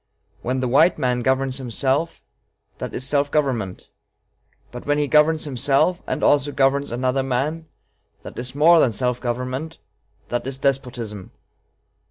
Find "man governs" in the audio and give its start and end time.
0.97-1.57